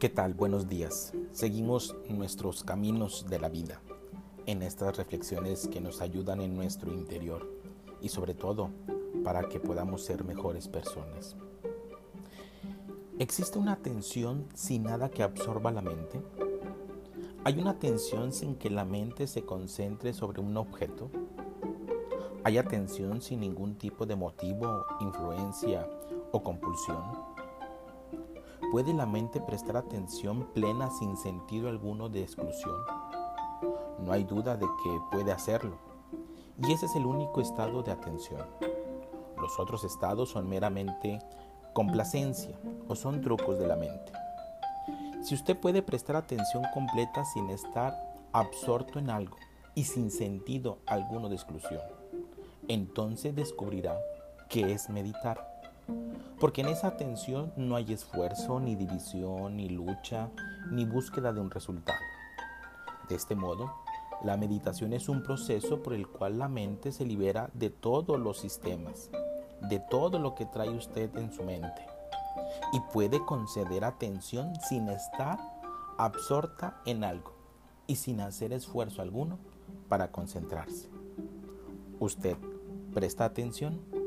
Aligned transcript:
¿Qué 0.00 0.08
tal? 0.08 0.32
Buenos 0.32 0.66
días. 0.66 1.12
Seguimos 1.30 1.94
nuestros 2.08 2.64
caminos 2.64 3.26
de 3.28 3.38
la 3.38 3.50
vida 3.50 3.82
en 4.46 4.62
estas 4.62 4.96
reflexiones 4.96 5.68
que 5.68 5.82
nos 5.82 6.00
ayudan 6.00 6.40
en 6.40 6.56
nuestro 6.56 6.90
interior 6.90 7.46
y 8.00 8.08
sobre 8.08 8.32
todo 8.32 8.70
para 9.22 9.42
que 9.50 9.60
podamos 9.60 10.02
ser 10.02 10.24
mejores 10.24 10.68
personas. 10.68 11.36
¿Existe 13.18 13.58
una 13.58 13.72
atención 13.72 14.46
sin 14.54 14.84
nada 14.84 15.10
que 15.10 15.22
absorba 15.22 15.70
la 15.70 15.82
mente? 15.82 16.22
¿Hay 17.44 17.58
una 17.58 17.72
atención 17.72 18.32
sin 18.32 18.54
que 18.54 18.70
la 18.70 18.86
mente 18.86 19.26
se 19.26 19.44
concentre 19.44 20.14
sobre 20.14 20.40
un 20.40 20.56
objeto? 20.56 21.10
¿Hay 22.42 22.56
atención 22.56 23.20
sin 23.20 23.40
ningún 23.40 23.74
tipo 23.74 24.06
de 24.06 24.16
motivo, 24.16 24.86
influencia 24.98 25.86
o 26.32 26.42
compulsión? 26.42 27.02
¿Puede 28.70 28.94
la 28.94 29.04
mente 29.04 29.40
prestar 29.40 29.76
atención 29.76 30.46
plena 30.54 30.90
sin 30.90 31.16
sentido 31.16 31.68
alguno 31.68 32.08
de 32.08 32.22
exclusión? 32.22 32.76
No 33.98 34.12
hay 34.12 34.22
duda 34.22 34.56
de 34.56 34.66
que 34.66 35.00
puede 35.10 35.32
hacerlo. 35.32 35.76
Y 36.56 36.72
ese 36.72 36.86
es 36.86 36.94
el 36.94 37.04
único 37.04 37.40
estado 37.40 37.82
de 37.82 37.90
atención. 37.90 38.46
Los 39.38 39.58
otros 39.58 39.82
estados 39.82 40.30
son 40.30 40.48
meramente 40.48 41.18
complacencia 41.72 42.56
o 42.86 42.94
son 42.94 43.20
trucos 43.20 43.58
de 43.58 43.66
la 43.66 43.74
mente. 43.74 44.12
Si 45.22 45.34
usted 45.34 45.58
puede 45.58 45.82
prestar 45.82 46.14
atención 46.14 46.62
completa 46.72 47.24
sin 47.24 47.50
estar 47.50 47.92
absorto 48.32 49.00
en 49.00 49.10
algo 49.10 49.36
y 49.74 49.82
sin 49.82 50.12
sentido 50.12 50.78
alguno 50.86 51.28
de 51.28 51.34
exclusión, 51.34 51.82
entonces 52.68 53.34
descubrirá 53.34 53.98
que 54.48 54.72
es 54.72 54.88
meditar. 54.90 55.59
Porque 56.38 56.62
en 56.62 56.68
esa 56.68 56.88
atención 56.88 57.52
no 57.56 57.76
hay 57.76 57.92
esfuerzo, 57.92 58.60
ni 58.60 58.74
división, 58.74 59.56
ni 59.56 59.68
lucha, 59.68 60.30
ni 60.70 60.84
búsqueda 60.84 61.32
de 61.32 61.40
un 61.40 61.50
resultado. 61.50 61.98
De 63.08 63.14
este 63.14 63.34
modo, 63.34 63.72
la 64.22 64.36
meditación 64.36 64.92
es 64.92 65.08
un 65.08 65.22
proceso 65.22 65.82
por 65.82 65.94
el 65.94 66.06
cual 66.06 66.38
la 66.38 66.48
mente 66.48 66.92
se 66.92 67.04
libera 67.04 67.50
de 67.54 67.70
todos 67.70 68.18
los 68.20 68.38
sistemas, 68.38 69.10
de 69.68 69.80
todo 69.80 70.18
lo 70.18 70.34
que 70.34 70.46
trae 70.46 70.70
usted 70.70 71.16
en 71.16 71.32
su 71.32 71.42
mente, 71.42 71.86
y 72.72 72.80
puede 72.92 73.24
conceder 73.24 73.84
atención 73.84 74.52
sin 74.68 74.88
estar 74.88 75.38
absorta 75.98 76.80
en 76.86 77.04
algo 77.04 77.34
y 77.86 77.96
sin 77.96 78.20
hacer 78.20 78.52
esfuerzo 78.52 79.02
alguno 79.02 79.38
para 79.88 80.12
concentrarse. 80.12 80.88
¿Usted 81.98 82.36
presta 82.94 83.24
atención? 83.24 83.99